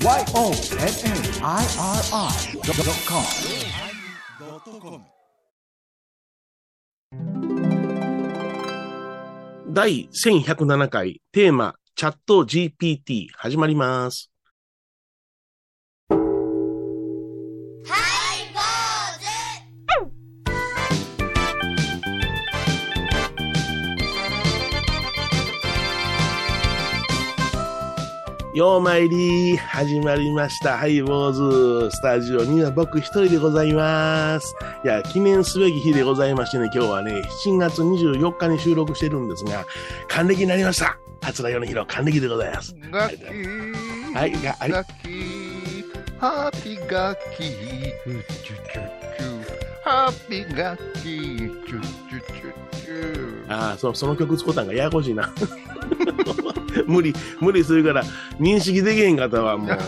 [0.00, 0.28] YONNIRI.com
[9.70, 14.30] 第1107回テーマチャット GPT 始まります。
[28.58, 30.78] ようまいり始まりました。
[30.78, 31.90] ハイボーズ。
[31.92, 34.52] スタジオには僕一人でございます。
[34.84, 39.64] いや、記念すべき日でございましてね、今日はね、7月24日に収録してるんですが、
[40.08, 40.98] 還暦になりました。
[41.20, 42.74] 桂米広還暦でございます。
[42.90, 44.12] ガッキー。
[44.12, 46.18] はいがありガッキー。
[46.18, 47.92] ハッピーガッキー。
[49.84, 51.52] ハッピーガッキー。
[53.48, 55.32] ああ、その曲使ったんがややこしいな。
[56.86, 58.04] 無理、無理するから、
[58.40, 59.78] 認識できへん方はもう、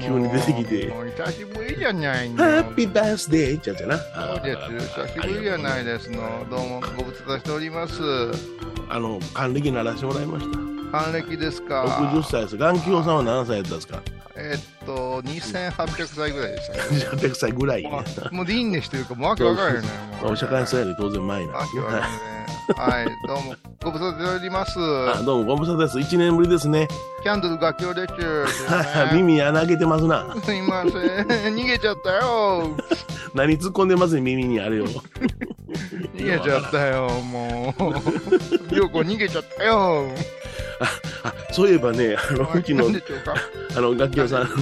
[0.00, 2.36] 急に出てきてもう久しぶりじゃないの。
[2.36, 3.94] ハッピーバースデーってやつやな。
[4.14, 4.88] あそうです。
[4.96, 6.46] 久しぶりじゃないですの。
[6.50, 8.00] どうもご無沙汰しております。
[8.88, 10.58] あの、還暦にならせてもらいました。
[11.02, 11.84] 還暦ですか。
[12.14, 12.56] 60歳です。
[12.56, 14.00] 眼球さんは何歳やったんですか？
[14.36, 14.60] えっ
[15.22, 16.80] と、2800歳ぐらいでしたね。
[17.22, 17.82] ?800 歳ぐらい。
[17.82, 19.88] もうもう輪廻してるかもうわけわからんよね。
[20.22, 21.52] お釈迦にそうやね当然前な。
[21.52, 22.38] わけわからんね。
[22.76, 24.78] はい、どうもご無沙汰しております。
[24.78, 25.98] あどうもご無沙汰です。
[25.98, 26.86] 1年ぶりですね。
[27.22, 29.12] キャンドル楽器をですよね。
[29.16, 30.36] 耳穴開けてますな。
[30.44, 30.92] すいません。
[31.54, 32.76] 逃げちゃったよ。
[33.34, 34.86] 何突っ込んでますね、耳にあれを。
[36.14, 38.74] 逃げちゃったよ、もう。
[38.74, 40.04] りょうこ逃げちゃったよ。
[40.80, 43.34] あ、そういえばね、あの、うちのなん、でしょうか？
[43.76, 44.52] あの、楽器屋さん、キ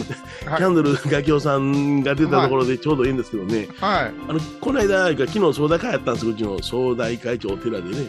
[0.47, 4.13] ャンドル楽器屋さんが出たところでちょうどいいんですけどね、はい。
[4.29, 8.07] あの、この間、昨日総大会やったんですうちの総大会長お寺でね、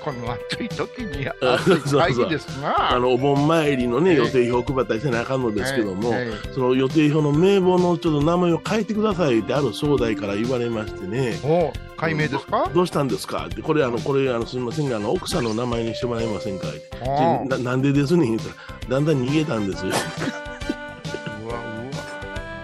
[0.00, 2.92] この暑い時にあ暑いそうそう会議ですな。
[2.94, 4.16] あの、お盆参りのね、ええ。
[4.16, 6.52] 予定表を配ったりせなあかんのですけども、ええ。
[6.52, 12.70] その予定表の名簿のちょっと名前を変えてくださいってある総大から言われましてね、お解明ですか？
[12.74, 13.46] どうしたんですか？
[13.46, 16.68] って、これ、あの、これ、あの、すみませんが、あの、奥さんの名前にしてもらえませんか？
[16.68, 18.26] ってななんでですね？
[18.26, 18.54] 言うたら、
[18.88, 19.84] だんだん逃げたんです。
[19.86, 19.92] よ。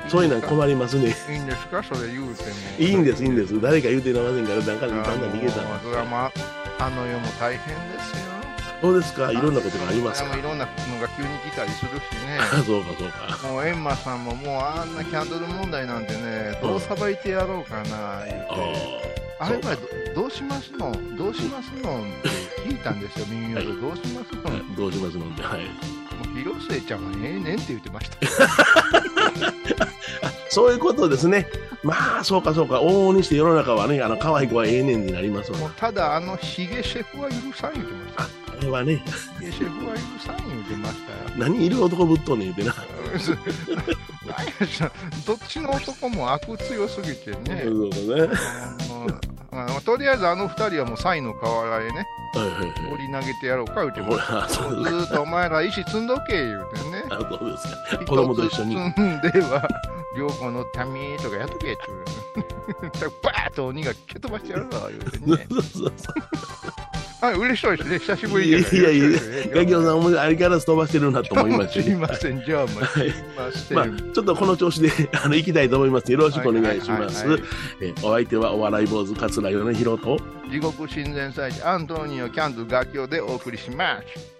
[0.07, 1.17] そういうのは困りますね。
[1.29, 1.83] いいんですか？
[1.83, 2.51] それ言うても。
[2.79, 3.61] いいんです、いいんです。
[3.61, 6.64] 誰か言うてませんから、なんかだんだん逃げた。
[6.79, 8.17] あ、あの世も大変ですよ。
[8.83, 10.37] そうですか、いろんなことがありますか？
[10.37, 11.95] いろんなのが急に来たりするし
[12.27, 12.39] ね。
[12.41, 13.09] あ そうか、そう
[13.43, 13.49] か。
[13.49, 19.15] もうエンマさんももうあんなキャンドル問題なんてね、どうさばいてやろうかな、言うあて。
[19.39, 19.63] あれは
[20.15, 20.93] どどうしますの？
[21.17, 22.29] どうしますのって
[22.69, 24.43] 聞いたんですよ、耳はい元どうしますの、
[24.77, 25.61] どうしますので、はい。
[25.65, 25.69] う
[26.39, 28.17] 広末ちゃんはええねんって言ってました。
[30.51, 31.49] そういうことですね。
[31.85, 32.81] まあ、そうか、そうか。
[32.81, 38.23] 往々にして世の中はね、あの、可愛い子はええねんになりますわもうただ、あのヒゲシェフは許さん言ってました。
[38.25, 38.29] あ
[38.63, 39.03] れはね、
[39.39, 41.19] ヒゲシェフは許さん言ってましたよ。
[41.37, 42.85] 何いる男ぶっとんねん言うてな。
[43.05, 44.91] 何やしら
[45.27, 47.65] どっちの男も悪強すぎてね。
[47.65, 48.35] そうそうね。
[49.53, 52.71] あのとりあえずあの二人はもうサイの河原へね、はいはいはい。
[52.91, 57.05] 放り投げてやろうか言うてほもずーっとお前ら石積んどけ言うてね。
[57.11, 58.05] あそうですか。
[58.05, 58.75] 子供と一緒に。
[58.75, 59.69] 積んでは、
[60.17, 63.07] 良子の民とかやっとけって言うて。
[63.23, 65.47] バーッと鬼が蹴飛ばしてやるぞ言うてね。
[65.51, 65.93] そうそう
[67.25, 67.99] はい、嬉しそうですね。
[67.99, 68.31] 久しそう。
[68.33, 69.19] ぶりいやいやいや、
[69.55, 70.01] ガキオん、さん、
[70.61, 72.83] 飛ばしてるなと思いますすいません、じゃあ、ま
[73.71, 74.91] まあ、ちょっとこの調子で
[75.25, 76.13] あの行きたいと思います。
[76.13, 77.25] よろしくお願いします。
[78.03, 80.19] お相手はお笑い坊主桂米広と。
[80.51, 84.34] 地獄親善祭司アントニオ・キャンドル楽器でお送りします。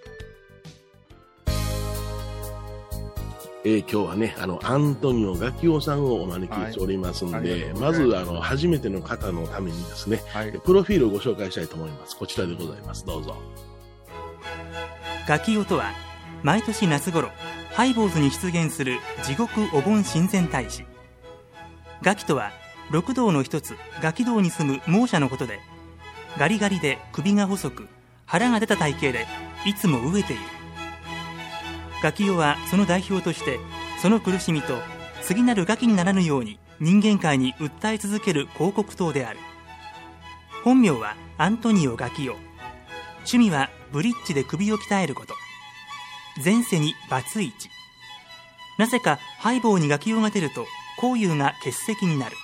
[3.67, 10.51] えー今日はね、あの、アントニオガキオさんをお招きしておりますんで、はいまますあの、初めての方のためにですね、はい。
[10.51, 12.15] プロフィールをご紹介したいと思います。
[12.15, 13.03] こちらでございます。
[13.05, 13.35] どうぞ。
[15.27, 15.91] ガキオとは
[16.43, 17.31] 毎年夏頃
[17.73, 20.85] ハイボーズに出現する地獄お盆親善大使
[22.03, 22.51] ガキとは
[22.91, 25.59] 六道の一つガキ道に住む猛者のことで
[26.37, 27.87] ガリガリで首が細く
[28.27, 29.25] 腹が出た体型で
[29.65, 30.41] いつも飢えている
[32.01, 33.59] ガキオはその代表として
[34.01, 34.77] その苦しみと
[35.21, 39.39] 次なるガキにならぬように人間界に訴え続ける広告塔である。
[40.63, 42.33] 本名はアントニオ・ガキオ
[43.19, 45.33] 趣味はブリッジで首を鍛えること。
[46.43, 47.69] 前世にバツイチ。
[48.77, 50.65] なぜかハイボーにガキ用が出ると
[51.01, 52.35] 交友が欠席になる。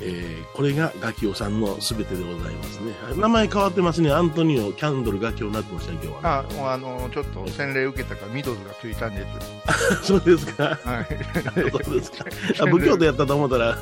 [0.00, 2.92] えーこれがガキオさんのすべてでございますね。
[3.02, 4.10] はい名前変わってますね。
[4.10, 6.38] アントニオ、キャンドル、ガキオになってましたね、今日は。
[6.40, 9.24] あ、もうあの、ちょっと洗礼受けたからミドルがついたんで
[10.00, 10.02] す。
[10.06, 10.78] そうですか。
[10.84, 11.06] はい。
[11.84, 12.24] そうですか。
[12.60, 13.78] あ仏教徒やったと思ったら、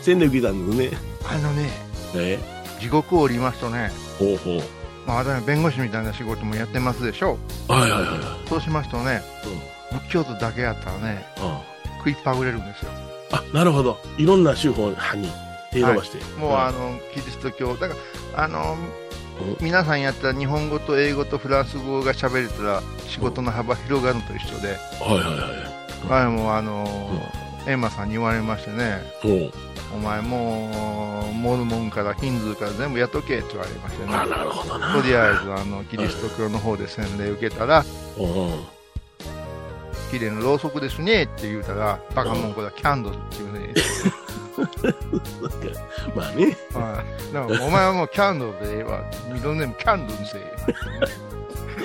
[0.00, 0.98] 洗礼受けたんですね。
[1.28, 1.70] あのね、
[2.14, 2.38] え？
[2.80, 4.62] 地獄を降りますとね、ーほうほう。
[5.06, 8.18] まあ、弁護士みたいな仕事もやってますでしょはいはいはいはい。
[8.48, 11.62] そうしますとね、うん仏教徒だけやったらね、あ
[11.98, 12.90] 食いっぱぐれるんですよ。
[13.32, 13.98] あ、なるほど。
[14.16, 15.28] いろんな宗派に
[15.72, 16.18] 手伸ばして。
[16.38, 17.94] もう、んあの、キリスト教、だか
[18.34, 19.08] ら、あの、うん
[19.60, 25.24] 皆さんやったら日本語と英語とフランス語が喋れたら仕事の幅広がるのと一緒で、はいはい
[26.10, 26.26] はい。
[26.26, 26.88] 前もあの、
[27.68, 29.00] エンマさんに言われましてね、
[29.94, 34.12] お前もう、モルモンからヒンズーから全部やっとけって言われましてね。
[34.92, 37.84] とりあえずあのキリスト教の方で洗礼受けたら、
[38.18, 38.64] うんうん。
[40.10, 43.74] 綺麗なろうそくですねって言うたら、バカモンこれはキャンドルっていうね。
[46.16, 46.56] まあね。
[46.72, 47.32] はい。
[47.32, 49.02] だからお前はもうキャンドルでええわ。
[49.32, 50.56] ミドルネームキャンドルにせえ。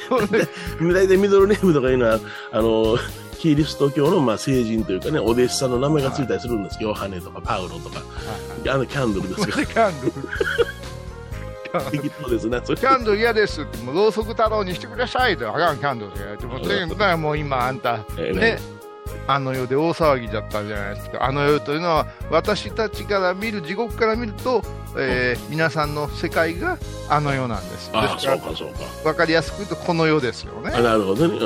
[0.09, 0.47] ほんで
[0.93, 2.19] 大体ミドルネームとかいうのは、
[2.51, 2.97] あの、
[3.37, 8.01] キリスト教のまあ聖人というかね、お弟子さんの名前がついたりするんですけど、ヨハネとかパウロとか、
[8.69, 9.55] あのキャンドルですよ。
[9.57, 10.13] でキャンドル。
[11.91, 12.61] 適当ですね。
[12.61, 18.59] キャンドル嫌ですって、もうろうそく太郎にしてくださいって、あかん、キャンドルやって、もうもう今、あんた、えーね、
[19.27, 21.23] あの世で大騒ぎだったんじゃないですか。
[21.23, 24.61] あの世というのは、私たちから見る、地獄から見ると、
[24.97, 26.77] えー皆さんの世界が
[27.09, 27.89] あの世なんです。
[27.93, 28.69] ああ、ですから、そうかそう
[29.03, 29.09] か。
[29.09, 30.71] わかりやすく言うと、この世ですよね。
[30.73, 31.39] あなるほどね。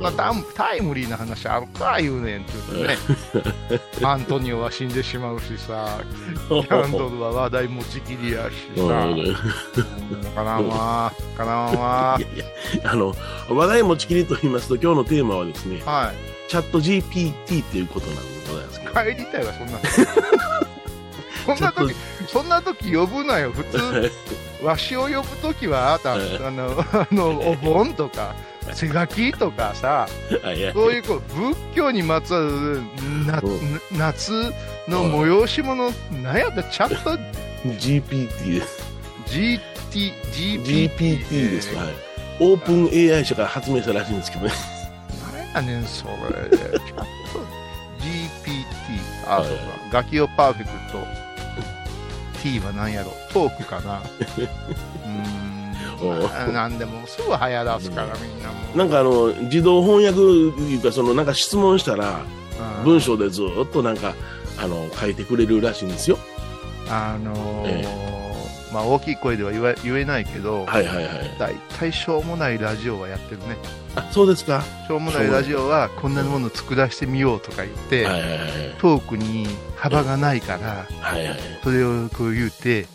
[0.00, 3.80] まあ、タイタイムリーな話あるか言うねんって言ってね。
[4.06, 5.98] アントニオは死んでしまうしさ
[6.48, 8.82] キャンドルは話題持ちきりやしさ。
[10.34, 12.18] かなわかなわ
[13.48, 18.92] 話題持ちきりと言いますと今日のテーマはですねはいチャット GPT っていうことなんでございますけど。
[18.92, 19.78] 帰りたいわそんな
[21.46, 21.94] そんな時
[22.26, 24.12] そんな時呼ぶなよ普通。
[24.64, 28.34] わしを呼ぶ時はあなたあええのあのお盆とか
[28.78, 30.08] 手書きとかさ
[30.72, 32.80] そういうこう仏教にまつわる
[33.92, 34.32] 夏
[34.88, 36.62] の催し物なんやった？
[36.64, 37.18] チャット。
[37.64, 38.82] GPT です
[39.26, 39.60] GT
[40.32, 41.74] GPT GPT です。
[41.74, 41.86] はい。
[42.40, 44.52] オープン AI 社から発明したらしいんですけどね。
[44.52, 44.75] 何
[45.56, 46.12] やねんそれ。
[46.12, 46.78] チャット
[48.00, 48.66] GPT
[49.26, 49.62] あそうか。
[49.92, 50.98] ガキオパーフェクト。
[52.42, 53.10] T は何やろ。
[53.32, 54.00] トークかな。
[56.00, 56.52] うん。
[56.52, 58.78] なんでもすぐ流行らすからみんなもう。
[58.78, 62.20] なんかあの自動翻訳いうかそのなんか質問したら
[62.78, 62.84] うん。
[62.84, 64.14] 文章でずっとなんか
[64.58, 66.18] あの書いてくれるらしいんですよ。
[66.88, 68.15] あのーえ
[68.76, 71.36] まあ大きい声では言えないけど、はいはいはい。
[71.38, 73.56] だいたいしょうもないラジオはやってるね。
[73.94, 74.62] あそうですか？
[74.86, 78.40] しょうもないラジオはこんなもの作らせてみようとか言って、はいはいはい
[78.78, 79.46] トークに
[79.76, 82.86] 幅がないからはいはいそれをこう言って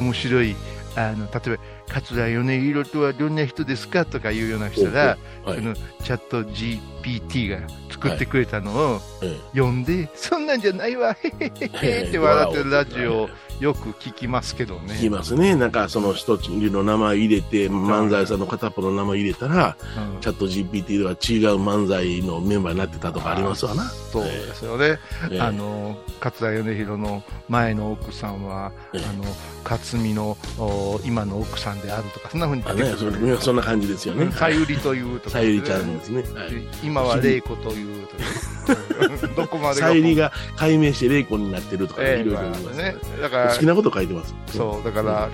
[0.00, 0.06] うん。
[0.06, 0.56] 面白い
[0.96, 4.04] あの例えば桂米広とはどんな人ですか？
[4.04, 5.56] とかいうような人が、はい。
[5.56, 13.30] このチャット GPT が作ってくれたのをえ読んで、そんなんじゃないわへへへへって笑ってるラジオを
[13.60, 14.94] よく聞きますけどね。
[14.94, 15.56] 聞きますね。
[15.56, 19.76] なんかその一つの名前入れて、漫才さんの片っぽの名前入れたら、
[20.14, 20.20] うん。
[20.20, 23.84] チャット GPT では違う漫才のメンバーになってたとかありますわな。
[23.84, 24.98] そうですよね、
[25.30, 25.40] ええ。
[25.40, 29.04] あの桂米広の前の奥さんは、ええ。
[29.04, 29.24] あの
[29.64, 34.30] 克実のお今の奥さんであるとかそんなふうにあね、出てくるそれそんな感じですよね。
[34.32, 36.22] さゆりというとかさゆりちゃんですね。
[36.22, 42.96] はい今は玲子というとか どこまでさゆりが解明して玲子になってるとか、ええいろいろ言いますねね。
[43.20, 44.34] だから好きなこと書いてます。
[44.48, 45.28] そうだから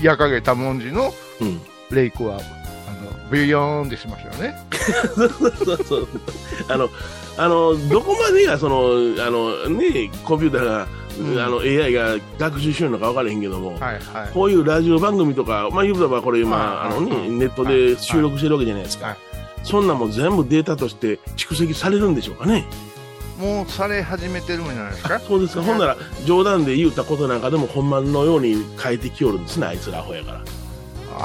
[0.00, 1.60] 矢影多文字のうん。
[1.90, 4.58] 玲子はあのビヨーンってしましたよね
[5.64, 6.08] そうそう。
[6.68, 6.88] あの、
[7.36, 10.88] あの、どこまでがその、あの、ね、コンピューターが、
[11.20, 11.38] うん。
[11.40, 14.00] あの、AI が学習してるのか分からへんけども、はいはい。
[14.32, 19.06] こういうラジオ番組とか、まあ、言うたらこれ今、はいあのね、うんネットで収録してるわけじゃないですか。
[19.08, 19.16] はい。
[19.64, 22.64] そんなんも全部データとして蓄積されるんでしょうかね？
[23.38, 25.18] もうされ始めてるんじゃないですか？
[25.26, 25.56] そうです。
[25.56, 25.62] か。
[25.62, 30.40] ほんなら、冗談で言うたことなんかでも、ほんまのように変えてきよるんですね、あいつらアホやから。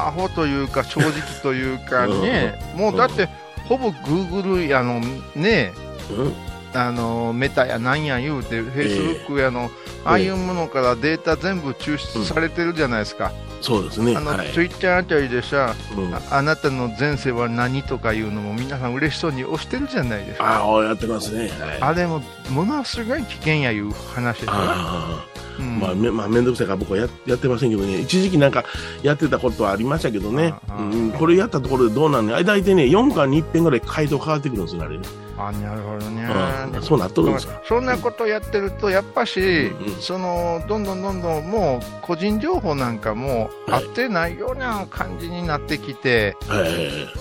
[0.08, 3.27] アホというか正直というかね、もうだって
[3.67, 5.00] ほぼグーグルやの
[5.36, 5.74] ね。
[6.12, 6.34] うん。
[6.77, 9.72] あのメタやなんや言うてフェイスブックやの、
[10.05, 13.31] ああいうものからデータ全部抽出されてるじゃないですか、
[13.62, 14.15] そうですね。
[14.15, 14.50] あの、はい。
[14.53, 21.50] ツイッターあたりでさうん、ああなたの前世は何とかいうのも皆さん嬉しそうに押してるじゃないですかああ、やってますね。
[21.50, 21.77] はい。
[21.81, 25.25] あれもものすごい危険やいう話でしょ、あ
[25.60, 28.00] うんあ、まあ、め、まあ、めんどくさいから僕はややってませんけどね。
[28.00, 28.64] 一時期なんか
[29.04, 30.54] やってたことはありましたけどね。
[30.78, 35.04] うん、これやったところでどうなんねあ大体ね、4巻に1遍ぐらい回答変わってくるんですよ、あれね。
[35.40, 36.28] あなるほどね、
[36.74, 37.62] うん、そうなっとるんですよ。
[37.68, 39.44] そんなことやってるとやっぱし、う
[39.84, 46.70] んうんそのどんどんどんどんもう個人情報なんかもはい合ってないような感じになってきて、はい。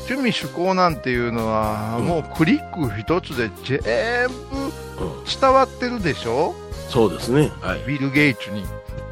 [0.09, 4.57] 趣味趣向なんていうのは、うんもうクリック一つで全部
[4.99, 6.55] うん、伝わってるでしょ？
[6.88, 7.50] そうですね。
[7.61, 7.83] はい。
[7.87, 8.64] ビル・ゲイツに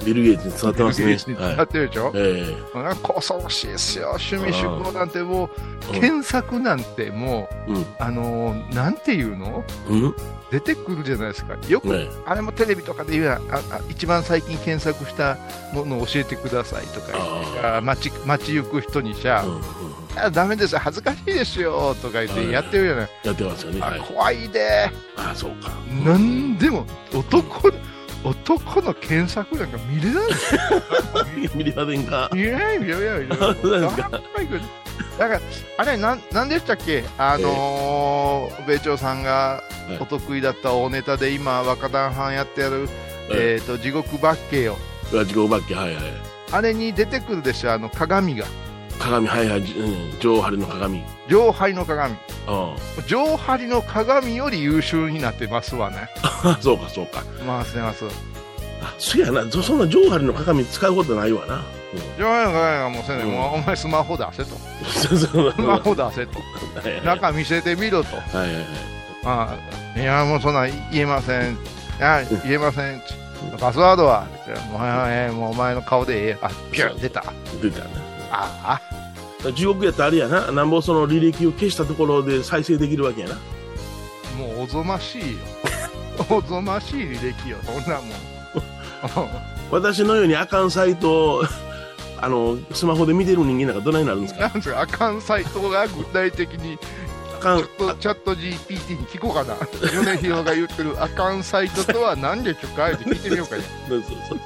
[0.04, 1.16] ビル・ゲイツに伝わってますね。
[1.35, 2.12] になはってるでしょ、い。
[2.14, 4.16] えなんか恐ろしいですよ。
[4.19, 9.64] 趣味趣向なんてもう、うん検索なんてもう、うんあのーなんていうの？
[9.90, 10.14] えうん？
[10.50, 11.57] 出てくるじゃないですか。
[11.69, 15.37] よく、ねあれもテレビとかで言うやんああ一番最近検索した
[15.75, 19.61] ものを教えてくださいとか言ってああ街街行く人にしゃ、うんうん
[20.16, 20.76] あダメです。
[20.78, 21.94] 恥ずかしいですよ。
[22.00, 23.80] とか言ってやってるじゃない、やってますよね。
[23.80, 24.00] はい。
[24.00, 24.90] あ怖いで。
[25.16, 25.71] ああ、そうか。
[26.04, 27.73] なんでも男
[28.25, 30.25] 男の検索なんか見れない。
[31.54, 32.30] 見れませんか？
[32.33, 33.90] 見れない見れない見れない
[35.18, 35.40] だから
[35.78, 37.04] あれなんなんでしたっけ？
[37.18, 39.99] あのー米朝さんがはい。
[40.00, 42.88] お得意だった大ネタで今若旦藩やってやる、
[43.30, 43.62] ええ。
[43.62, 44.78] ー、と地獄バッケよ
[45.12, 45.16] え。
[45.18, 46.04] ラジコバッケ、はいはい。
[46.52, 47.73] あれに出てくるでしょ？
[47.73, 48.47] あの鏡が
[49.04, 49.62] 鏡、はいはい。
[49.62, 51.04] じうん上張りの鏡。
[51.28, 52.16] 上張の鏡。
[52.46, 56.08] あ上張の鏡より優秀になってますわね。
[56.23, 57.23] あ、 そうかそうか。
[57.46, 59.50] まあすいませんあ、そうやな。
[59.50, 61.62] そそんな上張りの鏡使うことないわな。
[62.18, 63.30] 上張の鏡がもうせんね、うん。
[63.32, 64.56] もうお前スマホ出せと。
[64.87, 66.38] そうそうスマホ出せと。
[66.38, 67.04] はいはい。
[67.04, 68.16] 中見せてみろと。
[68.16, 68.64] はいはいはい。
[69.26, 69.49] あ
[69.96, 71.52] あいやもうそんなん言えません。
[71.52, 71.56] い
[72.00, 73.02] や言えません。
[73.58, 74.26] パスワードは。
[74.70, 76.38] もうはいはいもうお前の顔でええや。
[76.42, 77.25] あピュッ出た。
[77.62, 78.03] 出たな。
[78.34, 78.80] あ
[79.46, 80.50] あ地獄やったらあれやな。
[80.52, 83.34] なんぼその履歴を消したところで再生できるわけやな。
[84.38, 85.26] もうおぞましいよ。
[86.30, 87.58] おぞましい履歴よ。
[87.64, 88.06] そんなも
[89.24, 89.28] ん。
[89.70, 91.44] 私のようにあかんサイトを、
[92.20, 94.40] あの、スマホで見てる人間なんかどないなるんですか？
[94.40, 94.80] なんですか？
[94.80, 96.78] あかんサイトが具体的に
[97.36, 99.56] あかんちょっ、とチャット GPT に聞こうかな。
[100.04, 104.38] 米広が言ってるあかんサイトとは何でしょうかって聞いてみようかね、 そうそうそう。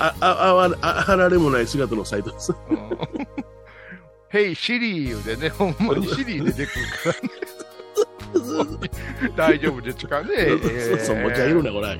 [0.00, 2.52] あ、あ、あわ、ああられもない姿のサイトです。
[2.70, 2.90] うん。
[4.28, 8.90] ヘイシリーでねほんまにシリー出てくるからね。
[9.36, 10.28] 大丈夫ですかね？
[10.48, 11.88] そうそう、持ち上げるな、こ れ。
[11.88, 11.94] あ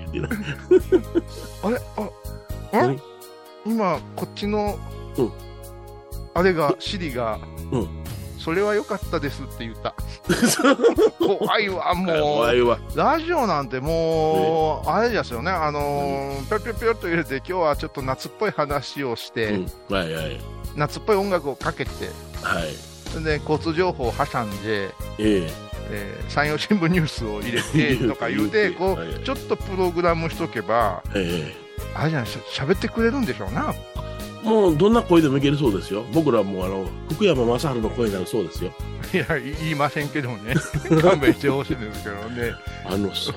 [1.70, 1.76] れ？
[1.96, 2.08] あ
[2.72, 3.00] あ何
[3.66, 4.78] 今こっちの、
[5.18, 5.32] うん。
[6.34, 7.38] あれがシリが、
[7.72, 7.99] うん
[8.42, 9.94] それは良かったですって言った
[11.20, 12.78] 怖いわも怖いうわ。
[12.94, 19.66] ラジオなんてもう、あれですよねあのー、ぴょぴょぴょっと入れて今日はちょっと夏っぽい話をして、うん。
[19.94, 20.40] はいはい。
[20.74, 21.90] 夏っぽい音楽をかけて
[22.42, 23.24] はい。
[23.24, 24.90] で交通情報を挟んで、え
[25.46, 25.50] え。
[25.92, 31.52] えー山陽新聞ニュースを入れて とか言うてこはいはいうちょっとプログラムしとけばえ
[31.94, 34.09] あれじゃないしゃべってくれるんでしょうなえ。
[34.42, 36.04] もう、どんな声でもいけるそうですよ。
[36.12, 38.72] 僕らも、あの、福山雅治の声になるそうですよ。
[39.12, 40.54] いや言いませんけどね。
[41.02, 42.52] 勘弁してほしいんですけどね。
[42.86, 43.32] あのさ、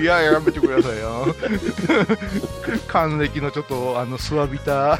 [0.00, 1.34] いややめてくださいよ。
[2.88, 4.98] 還暦のちょっとあのスワビタ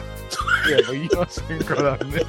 [0.68, 2.24] いや言いませんからね。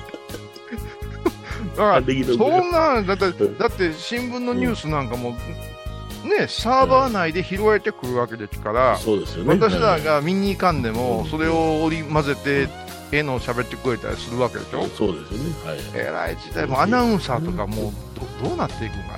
[1.76, 2.02] だから
[2.36, 3.58] そんなんだってうん。
[3.58, 5.38] だって新聞のニュースなんかも
[6.24, 9.54] ねサーバー内で拾えてくるわけですから、そうですよね。
[9.54, 11.30] 私らはいが見に行かんでも、うん。
[11.30, 15.56] それを織り交ぜて、ええのを喋ってくれたりするわけでしょ、そうですよね。
[15.66, 15.78] はい。
[15.94, 17.92] えらい時代、もうアナウンサーとかもう
[18.42, 19.18] どどうなっていくんか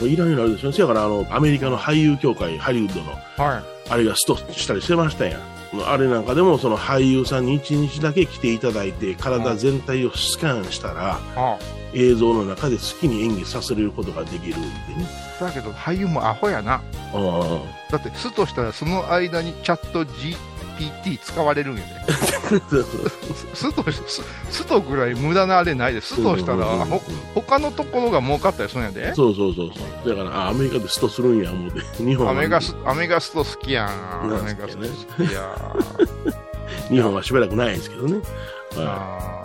[0.00, 0.08] ね？
[0.08, 0.72] いらんようになるでしょ。
[0.72, 5.40] せやから、あの、アメリカの俳優協会、ハリウッドの、はい、あれがストしたりしてましたやん。
[5.86, 11.58] あれなんかでも、その俳優さんに一日だけ来ていただいて、体全体をスキャンしたら、あ
[11.94, 14.66] 映像の中で好きに演技させれることができるってね。
[15.40, 16.82] だけど俳優もアホやな。
[17.90, 20.04] だって、すとしたらその間にチャット
[20.80, 21.86] GPT 使われるんやね。
[23.54, 26.14] すとし、すすとぐらい無駄なあれないです。
[26.16, 27.02] すとしたら、ほ
[27.34, 29.14] 他のところが儲かったりするんやで。
[29.14, 30.16] そうそうそうそう。
[30.16, 31.80] だから、あアメリカでストするんや、思うて。
[31.98, 33.88] 日本はアメガス、アメガスト好きやん。
[33.88, 35.76] アメガスすかねト好きや。
[36.88, 38.14] 日本はしばらくないですけどね。
[38.14, 38.86] はい。
[38.86, 39.40] あ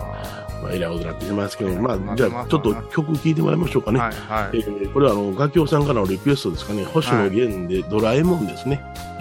[0.62, 4.00] まあ、えらいことになってますけど、まあ、じゃあ、ちょっと曲聴いてもらいましょうかね。
[4.00, 4.56] ーはい、はい。
[4.56, 6.84] えーこれは、あの、ガキオさんからのリクエストですかね。
[6.84, 8.82] 星野源でドラえもんですね。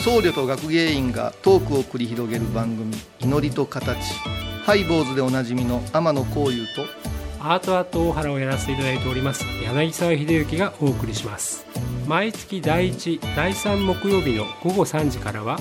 [0.00, 4.14] 僧侶と学芸員がトークを繰り広げる番組「祈りと形」
[4.64, 6.86] ハイ坊主でおなじみの天野幸雄と
[7.38, 11.66] アートアート大原をやらせていただいております柳沢秀幸がお送りします。
[12.06, 15.58] 毎月第1第3木曜日の午後3時からは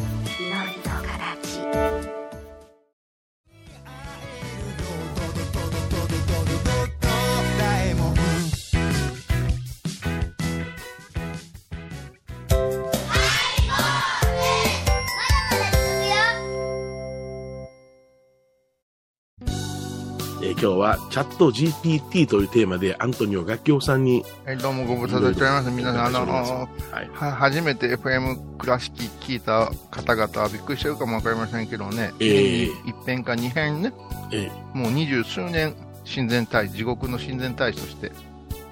[20.42, 25.70] 今日はチャット GPT というテーマでアントニオ楽器さんに、はい、どうもご無沙汰しております。
[25.70, 26.68] 皆さん、あの、は
[27.04, 33.92] い、は初めて FM 倉敷聞いた方々はびっくりしてるかもわかりませんけどね、ええ一編か二編ね、
[34.32, 38.12] えもう二十数年親善大使、地獄の親善大使として、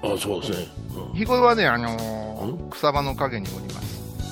[0.02, 0.68] えあそうですね。
[1.14, 3.88] 日頃はね、あのー草場の陰におります。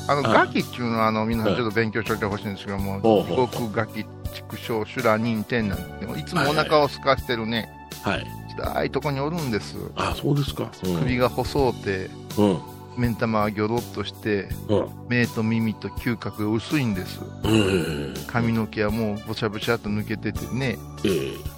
[0.09, 4.07] あの、あガキっていうのは、あの、皆さんちょっと勉強しておいてほしいんですけども、地獄ガキ、
[4.51, 7.69] 畜生、修羅、忍天なんて、いつもお腹を空かしてるね、
[8.03, 8.27] はい。
[8.57, 9.77] 辛いとこにおるんです。
[9.97, 10.71] あそうですか。
[10.85, 10.99] うん。
[11.01, 12.61] 首が細うて、うん。
[12.97, 14.89] 目ん玉はギョロっとして、うん。
[15.09, 17.21] 目と耳と嗅覚が薄いんです。
[17.43, 18.15] うん。
[18.27, 21.57] 髪の毛はもうぼちゃぼちゃっと抜けててね、ええ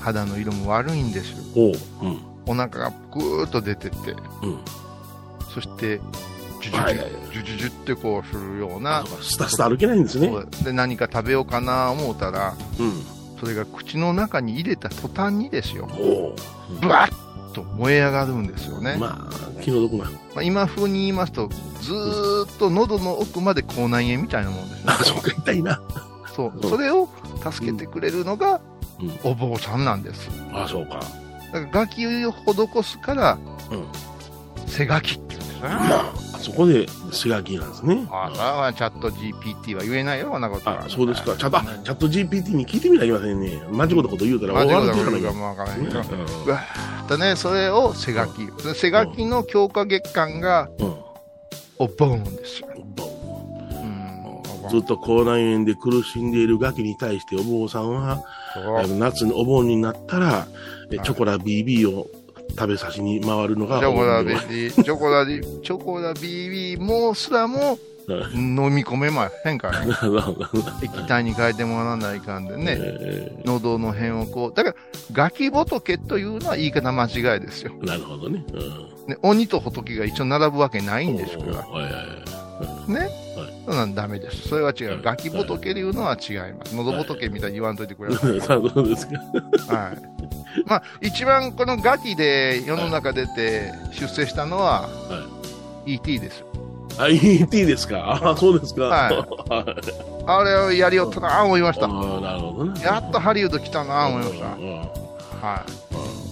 [0.00, 1.38] 肌の色も悪いんですよ。
[1.54, 2.08] おう。
[2.08, 2.20] うん。
[2.46, 4.58] お腹がぐーっと出てて、うん。
[5.52, 6.00] そして、
[6.60, 10.30] ジュジュジはいはいュ、ジュジュジュってこうするようなあ、スタスタ歩けないんですね。
[10.64, 12.92] で何か食べようかな思うたら、うん。
[13.38, 15.88] それが口の中に入れた途端にですよ。
[16.80, 18.96] ブワッと燃え上がるんですよね。
[18.98, 20.10] ままあ、気の毒な。
[20.34, 21.48] あ、今風に言いますと、
[21.80, 24.84] ずーっと喉の奥まで口内炎みたいなもんですね。
[24.86, 25.80] あ、そうか、痛いな。
[26.34, 27.08] そううんそれを
[27.50, 28.60] 助けてくれるのが
[29.00, 30.28] うんお坊さんなんです。
[30.52, 31.00] あ、そうか。
[31.52, 33.38] だから楽器を施すから、
[33.70, 33.86] うん。
[34.66, 35.27] 背書きって言うん
[35.60, 35.80] ですね。
[35.88, 38.06] まあ、そこで、スガキなんですね。
[38.10, 40.84] あそれはチャット GPT は言えないよ、こんなことは。
[40.84, 41.36] あ、そうですか。
[41.36, 43.62] ちゃんと、あチャット GPT に聞いてみなきゃいけませんね。
[43.70, 46.00] 間違ったこと言うたら、マジ終わるっていうからもわからへんけど。
[46.00, 46.02] う
[46.46, 48.48] うわーっとね、それを背書き。
[48.74, 50.82] 背書きの強化月間がん。
[50.82, 50.94] うん。
[51.78, 52.68] お盆ですよ。
[54.68, 58.22] ずっと口内炎で苦しんでいるガキに対してお坊さんは、
[58.98, 60.46] 夏のお盆になったら、
[60.90, 62.06] チョコラ BB を
[62.50, 67.78] 食べさしに回るのがチョコラビビビ、チョコラビ、チョコラビビもすらも
[68.34, 69.94] 飲み込めませんからね。
[70.82, 72.76] 液体に変えてもらわないかんでね。
[72.78, 74.76] え喉の辺をこう、だから、
[75.12, 77.72] ガキ仏というのは言い方間違いですよ。
[77.82, 78.44] ーなるほどね。
[78.52, 81.52] うんね、鬼と仏が一緒に並ぶわけないんですから。
[81.56, 82.00] はいはいは
[82.88, 82.98] いね。
[83.00, 83.10] はい
[83.66, 84.48] そんなんダメです。
[84.48, 84.88] それは違う。
[84.88, 86.74] はいガキ仏というのは違います。
[86.74, 88.40] 喉仏みたいに言わんといてくれさい。
[88.40, 89.18] そうですか。
[89.74, 90.17] はい。
[90.66, 94.88] まあ、一番このガキで世の中出て出世したのは、
[95.86, 96.44] ET です。
[96.98, 98.20] あ、ET ですか？
[98.32, 98.84] あ、そうですか。
[98.84, 99.76] はいはい
[100.30, 101.88] あれをやりよったなぁ思いました。
[101.88, 101.94] な
[102.34, 102.78] るほどね。
[102.82, 104.46] やっとハリウッド来たなぁ思いました。
[105.46, 105.64] は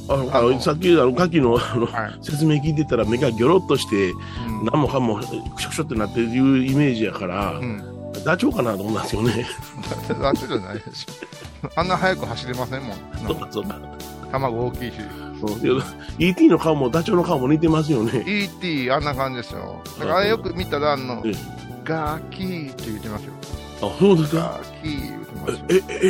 [0.08, 1.86] あのあのさっきあのガキのあのい。
[1.90, 2.18] はい。
[2.20, 5.22] 説明聞いてたら目がギョロッとしてうん何もかもく
[5.62, 6.26] しょくしょってなってる
[6.66, 7.82] イメージやから、うん。
[8.22, 9.46] ダチョウかなと思ったんですよね。
[10.20, 11.14] だってじゃないですよ。
[11.74, 12.96] あんな早く走れませんもん。
[13.26, 13.76] そうかそうか。
[14.32, 14.94] 卵大きいし。
[15.40, 15.82] そう
[16.18, 18.24] ET の顔もダチョウの顔も似てますよね。
[18.26, 19.82] ET、あんな感じですよ。
[19.98, 21.32] だからあれよく見たら、あのえ、
[21.84, 23.32] ガキーって言ってますよ。
[23.82, 24.58] あ、そうですか？
[24.58, 25.58] ガキー言ってますよ。
[25.68, 26.08] え、え、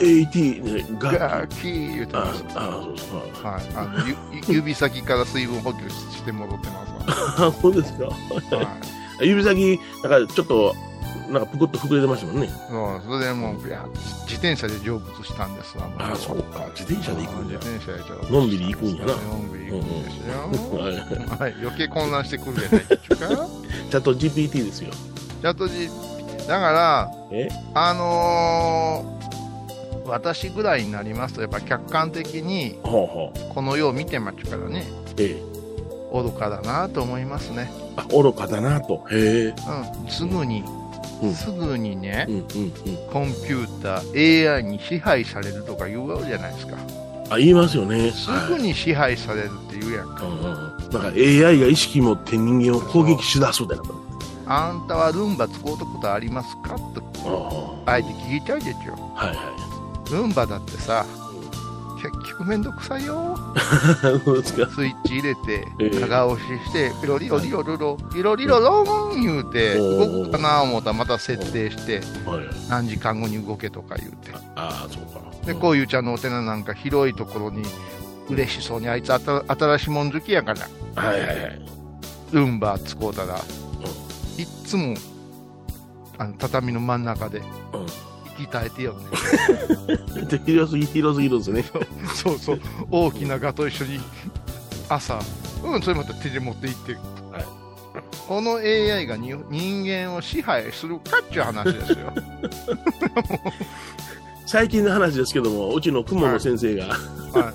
[0.00, 2.98] え、ね、ガガキー言ってあます。、あ、そうで
[3.34, 3.48] すか。
[3.48, 3.62] はい。
[3.74, 4.04] あ
[4.48, 6.86] 指先から水分補給して戻ってま
[7.36, 8.04] す あ、そうですか。
[8.04, 8.10] わ。
[8.10, 8.16] は
[9.20, 9.26] い。
[9.28, 10.74] 指先、なんかちょっと、
[11.32, 12.50] なんかぷくっと膨れてましたもんね。
[12.68, 13.86] そう、それでもう、いや、
[14.24, 15.88] 自転車で成仏したんですわ。
[15.88, 16.66] もあ、そうか。
[16.78, 17.58] 自転車で行くん自や。
[17.58, 17.92] 転車
[18.26, 20.78] でのんびり行くんやなのんびり行くんですよ。
[20.78, 20.92] はい
[21.40, 21.54] はい。
[21.60, 23.48] 余計混乱してくるじゃないですか。
[23.90, 24.90] ちゃんと GPT ですよ。
[24.92, 25.88] チャット G、
[26.46, 27.48] だから、え？
[27.74, 29.22] あのー
[30.04, 32.78] 私ぐらいになりますと、やっぱ客観的に。
[32.82, 34.84] この世を見てますからね、
[35.16, 35.42] ええ。
[36.12, 37.70] 愚かだなと思いますね。
[37.96, 39.04] あ、愚かだなと。
[39.10, 39.54] へえ。
[40.02, 40.81] うん、すぐに、うん
[41.34, 42.72] すぐにねう、んうんうん。
[43.12, 46.76] コンピューター、AI に支配されるとか言うじゃないですか。
[47.30, 48.10] あ、言いますよね。
[48.10, 50.26] すぐに支配されるって言うやんか。
[50.26, 50.90] うんうんうん。
[50.90, 53.94] なんか AI が意識持って人間を攻撃しだそうだなと。
[54.46, 56.76] あんたはルンバ使うたことありますか？
[56.94, 57.02] と、
[57.86, 58.92] あああえて聞いちゃうでしょ。
[59.14, 61.06] はいはルンバだってさ、
[62.02, 63.36] 結局めんどくさいよ。
[63.54, 72.44] スイッチ入れてええ、長押しして、ピロリロリロロロ、ピロリロローン言うて、動くかな思ったらまた設定して、はい。
[72.68, 74.32] 何時間後に動けとか言うて。
[74.56, 75.20] ああ、そうか。
[75.46, 77.62] で、こういうちゃんのお寺なんか広いところに、
[78.28, 80.68] 嬉しそうにあいつあた新しいもん好きやから、
[81.00, 81.62] はいはいはい。
[82.32, 83.36] ルンバ使うたら、
[84.38, 84.94] いっつも、
[86.18, 87.42] あの、畳の真ん中で、う
[87.78, 88.11] ん
[88.42, 90.26] 息絶えてよね。
[90.26, 91.64] で広すぎ、広すぎるんですね。
[92.14, 94.00] そうそう、大きなガと一緒に
[94.88, 95.20] 朝、
[95.64, 97.62] うん、それまた手で持って行って、はい
[98.26, 102.12] この AI がに人間を支配するかっていう話ですよ。
[104.46, 107.52] 最近の話ですけども、うちの雲の先生が、は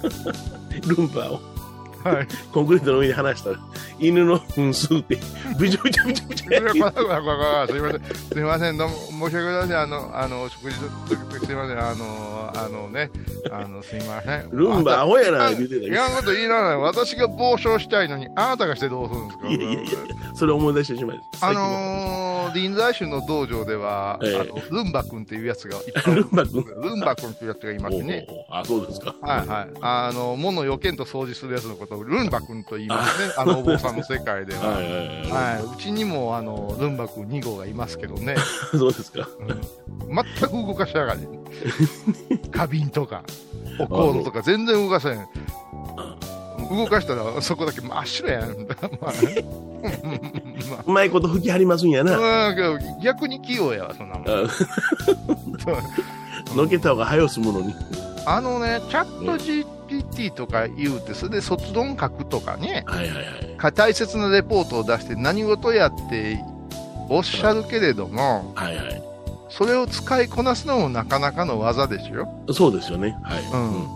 [0.86, 1.57] ルンバをい。
[2.04, 2.28] はい。
[2.54, 3.58] コンクリートの上に離したら、
[4.00, 5.18] 犬の分数って、
[5.60, 8.02] びちゃびちゃびちゃびちゃ すいません、
[8.34, 13.10] すいません、どうも申し訳ございません、あの、あの、食事と、すいません、あの、あのね、
[13.52, 14.50] あの、すいません。
[14.52, 19.44] ルンバアホやな、あ言うてたけいらんこと言いながら、私が暴走したいのに、あなたがしてどうするんですか？
[19.48, 19.50] ど。
[19.50, 19.92] いやいやいや、
[20.36, 21.20] それ思い出してしまい。
[21.42, 25.78] あのー、臨済宗の道場では、ええあのルンバ君っていうやつが
[26.14, 28.26] ルンバ君ルンバ君っていうやつがいますね。
[28.50, 29.14] あ、そうですか。
[29.22, 29.68] はいはい。
[29.82, 33.34] あの、物をよけんと掃除するやつのことをルンバ君と言いますね。
[33.38, 34.62] あのお坊さんの世界では。
[35.32, 35.64] はい。
[35.64, 38.36] うちにも、あの、ルンバ君2号がいますけどね。
[38.72, 39.28] そうですか。
[39.40, 41.22] うん、全く動かしやがれ。
[42.52, 43.24] 花瓶とか、
[43.80, 45.28] お香炉とか全然動かせん。
[46.70, 48.50] 動かしたらそこだけ真っ白やん。
[48.50, 49.14] まあ
[50.70, 52.54] まうまいこと吹き張りますんやな。
[53.02, 54.28] 逆に器用やわ、そんなもん。
[54.28, 54.44] あ
[56.56, 57.74] のけた方が早すものに。
[58.26, 59.38] あのね、チャット
[59.88, 63.58] GPT とか言うて、それで卒論書くとかね、はいはいはい。
[63.58, 66.40] か大切なレポートを出して何事やって
[67.10, 69.04] おっしゃるけれども、はいはい。
[69.50, 72.28] それを使いこなすのもなかなかの技ですよ。
[72.54, 73.18] そうですよね。
[73.24, 73.44] はい。
[73.44, 73.88] うん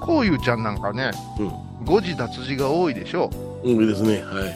[0.00, 1.52] こういうちゃんなんかね、うん
[1.84, 3.30] 誤字脱字が多いでしょ？
[3.64, 3.78] うん。
[3.78, 3.88] うん。
[3.88, 4.22] ですね。
[4.22, 4.46] は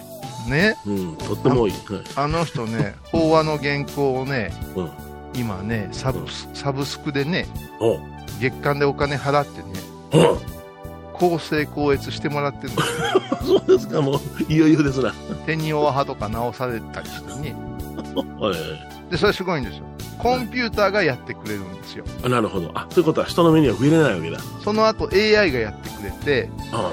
[0.47, 0.51] い。
[0.51, 0.77] ね？
[0.87, 1.17] うん。
[1.17, 1.71] とっても多い。
[1.71, 1.81] はい。
[2.17, 4.91] あの人ね、 法話の原稿をね、うん
[5.37, 7.47] 今ね、サブスサブスクでね。
[8.41, 10.29] 月間でお金払ってね、
[11.15, 11.31] うん。
[11.31, 13.59] 公正高越してもらってるんですよ。
[13.61, 14.01] そうですか。
[14.01, 15.13] もう、いよいよですな。
[15.47, 17.55] 手にオアハとか直されたりしてね。
[18.41, 19.85] はいはいで、それすごいんですよ。
[20.19, 22.05] コンピューターがやってくれるんですよ。
[22.25, 22.71] あなるほど。
[22.75, 24.39] あ、ということは人の目には触れないわけだ。
[24.63, 26.93] その後 AI がやってくれて、あ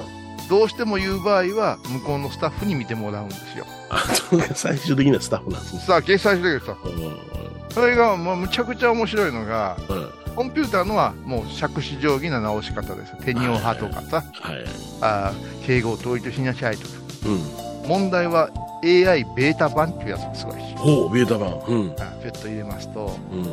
[0.49, 3.65] どうしても言う場合は、向こうのスタッフに見てもらうんですよ。
[3.89, 3.99] あ。
[4.13, 5.79] そうか最終的なスタッフなんですね。
[5.79, 6.89] さあ、掲載してくれるスタッフ。
[6.89, 7.60] うん。
[7.73, 10.21] それが、もうむちゃくちゃ面白いのが、うん。
[10.35, 13.15] コンピューターのはもう杓子定規な直し方です。
[13.25, 14.63] 手にオハとかさ、はい。
[15.01, 16.93] あー敬語を統一しなさいとか。
[17.25, 17.87] うん。
[17.89, 18.49] 問題は
[18.83, 20.75] AI ベータ版っていうやつがすごいし。
[20.77, 21.49] ほう、ベータ版。
[21.67, 21.91] うん。
[21.99, 23.45] あピュッと入れますと、うん。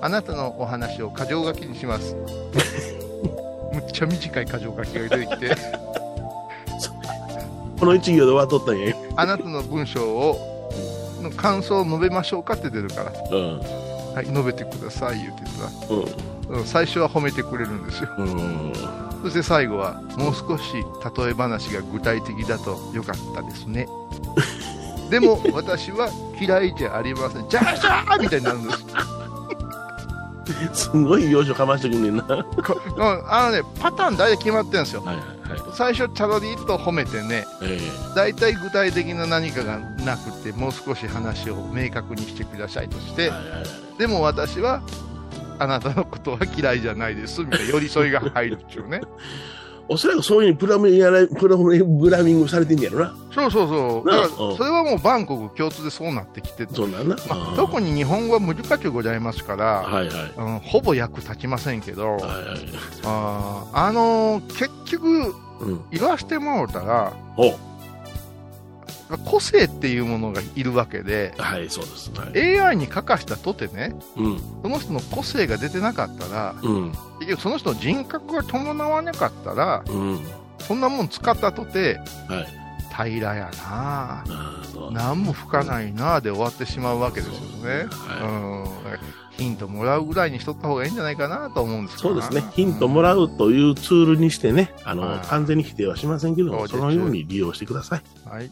[0.00, 2.14] あなたのお話を箇条書きにします。
[3.74, 5.56] むっちゃ短い箇条書きが出てきて、
[7.80, 8.94] この一行で終わっとったんや。
[9.16, 10.51] あなたの文章を、
[11.22, 13.58] の感想を述べましょうかって出るから、うん。
[14.14, 15.98] はい、述べてください言うてさ、うん。
[16.00, 18.10] うん最初は褒めてくれるんですよ。
[18.18, 18.72] うん。
[19.22, 23.88] そして最後は、もう少し例え話が具体的だとよかったですね。
[25.08, 27.48] でも私は嫌いじゃありません。
[27.48, 28.84] じゃあじゃあみたいになるんです。
[30.90, 32.24] すごい要所かましてくんねんな。
[32.28, 35.02] あのね、パターン大体決まってるんですよ。
[35.02, 35.24] はいはい。
[35.74, 37.78] 最初、チャロリーと褒めてね、え
[38.14, 43.30] 大体具体的な何かがなくて、もう少し話を明確にしてくださいとして。
[43.98, 44.82] でも私は、
[45.58, 49.00] あなたのことは嫌いじゃないです、みたいな寄り添いが入るっていうね。
[49.88, 53.14] おそらくそういうふうにプラムやらプログラミングされてんねやろな。
[53.34, 54.08] そうそうそう。
[54.08, 57.16] だから、それはもうバンコク共通でそうなってきてて、そうなんな。
[57.28, 60.32] まあ、特に日本語は難しゅうございますから、はいはい。
[60.36, 62.32] うん、ほぼ役立ちませんけど、はいはい。
[63.04, 65.34] あーあのー結局、うん。
[65.90, 67.56] 言わしてもらったら、お
[69.18, 72.10] 個性っていうものがいるわけで、はい、そうです。
[72.12, 72.60] はい。
[72.60, 74.40] AI に書かしたとてね、うん。
[74.62, 76.92] その人の個性が出てなかったら、うん。
[77.18, 80.20] 結局その人の人格が伴わなかったら、うん。
[80.58, 82.62] そんなもん使ったとて、はい。
[83.10, 84.24] 平らやな。
[84.90, 87.34] 何も吹かないなで終わってしまうわけですよ
[87.66, 87.86] ね。
[87.90, 89.21] はうん。
[89.42, 92.52] ヒントもらうぐらいにしとった方がいいんじゃないかなと思うんですけどなそうですね。
[92.54, 98.02] ヒントもらうというツールにしてね、あの、はい完全に否定はしませんけども、そのように利用してください。
[98.28, 98.50] はい。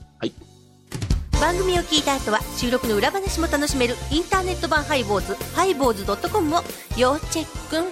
[1.40, 6.60] 番組を聞いた後は収録の裏話も楽しめるインターネット版ハイボーズハイボーズドットコムを
[6.98, 7.88] 要チェック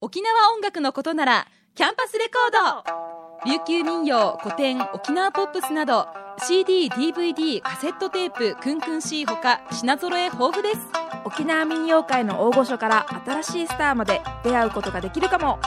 [0.00, 6.06] 沖縄音楽のことならキャンパスレコード琉球民謡古典沖縄ポップスなど
[6.38, 15.58] CD、DVD、カセットテープクンクン C ほか品揃え豊富です沖縄民謡界の大御所から新しいスターまで出会うことができるかも。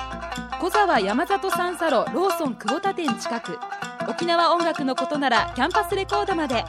[0.60, 3.60] 小沢山里三佐路ローソン久保田店近く。
[4.10, 6.64] 沖縄音楽のことならキャンパスレコードまで。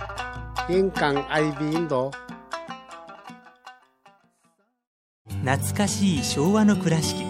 [0.68, 2.10] 印港 IB 印度
[5.44, 7.24] 懐かしい昭和の倉敷。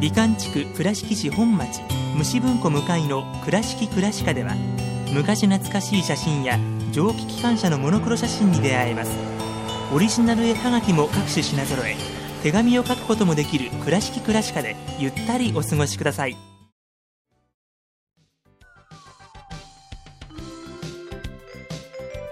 [0.00, 1.80] 美観地区倉敷市本町。
[2.16, 4.54] 虫文庫向かいの「倉敷倉歯科」では
[5.12, 6.58] 昔懐かしい写真や
[6.90, 9.25] 蒸気機関車のモノクロ写真に出会えます
[9.94, 11.96] オリジナル絵はがきも各種品揃え
[12.42, 16.36] 手紙を書くこともできる「倉敷倉歯科」でゆったりお過ごしください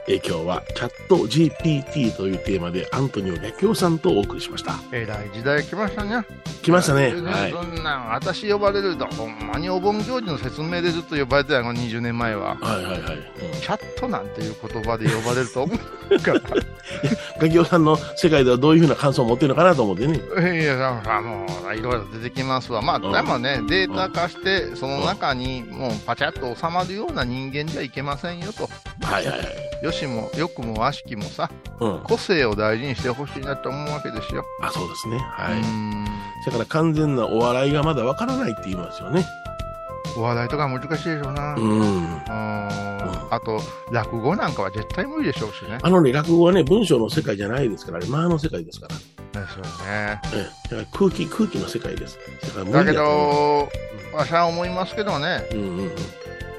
[0.06, 4.74] えー今日はチャット GPT というテーマでアントニオ逆境さんとお送りしました。
[4.92, 6.26] えらい時代来ましたね。
[6.62, 7.14] 来ましたね。
[7.16, 7.52] そはい。
[7.52, 12.56] んなん、私呼ばれると、ほんまにお盆行事の説明でずっと呼ばれてたよ、20年前は。
[12.60, 13.18] はいはいはい。
[13.62, 16.40] チャットなんていう言葉で呼ばれると思うから。
[17.38, 20.18] ガキオさんの世界ではどういうふうな感想を持ってるのかなと思ってね。
[20.60, 22.80] いや、だからもう、いろいろ出てきますわ。
[22.80, 28.68] まあ、うんでもね、データ化して、その中にもうパチャッと収まるような人間じゃいけませんよと。
[29.04, 29.84] はいはいはい。
[29.84, 32.00] よしも、よくも悪しきもさ、うん。
[32.04, 34.44] 個性を大事にしてほしいなと思うわけですよ。
[34.62, 35.18] あ、そうですね。
[35.18, 36.46] はい。
[36.46, 39.26] だから完全なお笑いがまだわからないって言いますよね。
[40.16, 41.54] お笑いとか難しいでしょうな。
[41.54, 41.60] う。
[41.60, 42.22] うんん
[43.30, 45.78] あと、落語なんかは絶対無理でしょうしね。
[45.82, 49.40] あのね、落語はね、文章の世界じゃないですから、あれ、間の世界ですから。
[49.40, 49.70] ですよね。
[49.86, 52.18] ええ、だから空気、空気の世界です。
[52.56, 53.68] だだけど、
[54.14, 55.54] わしは思いますけどね、う。
[55.56, 55.90] うんうんうん。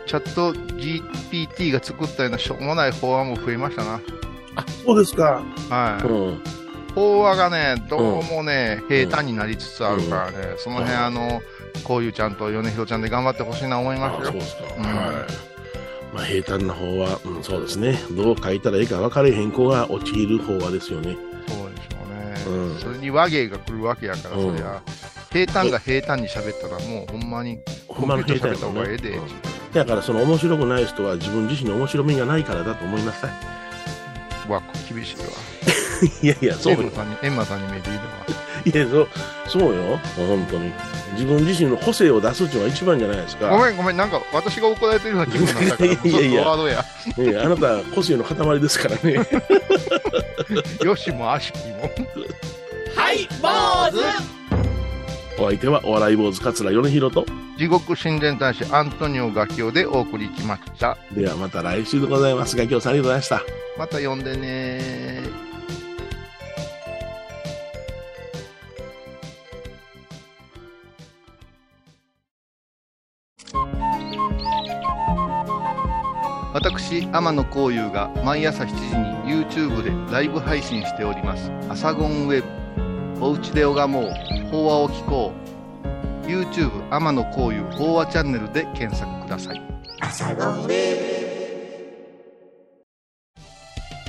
[0.05, 4.01] チャット GPT が作ったようなしょうもない法案も増えましたな。
[4.55, 5.41] あ、そうですか。
[5.69, 6.07] はい。
[6.07, 6.64] うん。
[6.95, 11.41] 法案がね、どうもね、平坦になりつつあるからね、その辺うんあの、
[11.83, 14.31] こういうちゃんと米広ちゃんで頑張ってほしいな思いまあすよ。
[14.31, 14.63] そうですか。
[14.77, 14.95] うんはい。
[16.13, 17.99] まあ、平坦な方は、うん、そうですね。
[18.11, 21.17] どう書いたらいいか分かれへん子が陥る方はですよね。
[21.49, 22.57] そうでしょうね。
[22.57, 24.81] うんそれに和芸が来るわけやから、そりゃ、
[25.33, 29.27] 平坦が平坦に喋ったらもうほんまにほんまの平坦やコンピューター喋った方がええでうん
[29.73, 34.49] だから、その面白くない人は自分自身の面白みがないからだと思いなさい。
[34.49, 35.23] わ、厳しいわ。
[36.21, 36.91] いやいや、そうよエンマ。
[36.95, 38.07] さんに、エンマさんに見えていいのは。
[38.65, 39.07] いや、そう、
[39.47, 39.99] そうよ。
[40.15, 40.71] 本当に。
[41.13, 43.49] 自分自身の個性を出すっていうのが一番じゃないですか。
[43.49, 46.77] ごめんごめん、なんか私が怒られてるような気分なんだから、 いやいやワードや。
[46.77, 46.85] ね
[47.17, 49.25] えあなた、個性の塊ですからね。
[50.83, 51.91] よしも悪しきも。
[52.95, 54.35] はい坊主
[55.37, 57.25] お相手はお笑い坊主桂米広と。
[57.57, 60.97] 地獄親善大使アントニオガキオでお送りしました。
[61.11, 63.41] ではまた来週でございますが、今日さんありがとうございました。
[63.77, 65.44] また呼んでね
[77.15, 78.73] 天野幸雄が毎朝7時
[79.29, 84.11] に YouTube でライブ配信しております「アサゴンウェブ」「おうちで拝もう。
[84.51, 85.31] 法話を聞こ
[86.23, 89.61] う」YouTube 天野幸雄法話チャンネルで検索ください。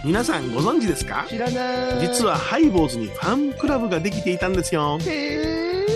[0.04, 1.26] 皆さんご存知ですか？
[1.28, 2.00] 知らない。
[2.00, 4.98] 実はハイボーズにファンクラブができていたんですよ。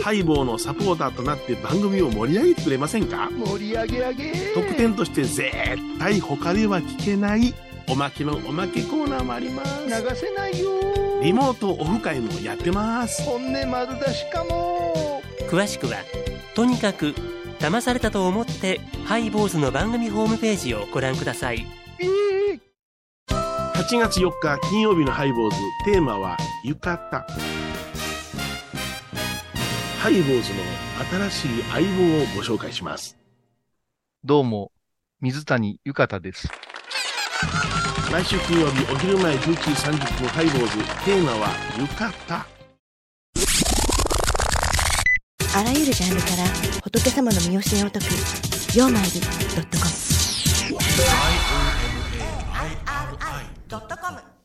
[0.03, 3.29] ハイボーのサポーターとなって番組を盛り上げてくれませんか？
[3.31, 4.33] 盛り上げ上げ。
[4.55, 5.51] 特典として絶
[5.99, 7.55] 対他では聞けない
[7.89, 9.87] おまけのおまけコーナーもあります。
[9.87, 10.71] 流せないよ。
[11.23, 13.23] リモートオフ会もやってます。
[13.23, 15.23] 本音丸出しかも。
[15.51, 15.97] 詳しくは
[16.55, 17.15] とにかく
[17.59, 21.67] 騙されたと思ってハイボーズの番組ホームページをご覧ください。
[23.29, 26.99] 8月4日金曜日のハイボーズテーマは浴衣
[30.01, 30.61] ハイボーズの
[31.29, 33.19] 新しい相棒をご紹介します。
[34.25, 34.73] どうも
[35.21, 36.49] 水谷ゆかたです。
[38.11, 42.11] 来週金曜日お昼前11時30分ハイボーズテーマは浴衣。
[45.55, 46.37] あらゆるジャンルから
[46.83, 48.07] 仏様の身教えを解く
[48.75, 49.27] 「曜マイルド
[49.61, 49.91] ットコム」
[53.69, 54.40] ドットコム